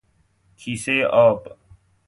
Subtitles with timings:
[0.57, 1.57] کیسه آب